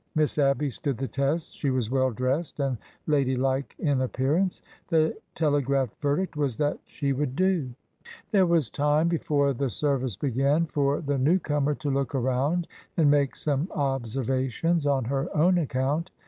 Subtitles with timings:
[0.15, 1.53] Miss Abby stood the test.
[1.55, 4.63] She was well dressed and ladylike in appearance.
[4.87, 7.69] The telegraphed verdict was that she would do.
[8.31, 12.67] There was time, before the service began, for the new comer to look around
[12.97, 16.09] and make some observations on her own account.